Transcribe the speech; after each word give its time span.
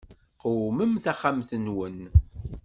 Qewmem 0.41 0.93
taxxamt-nwen. 1.03 1.99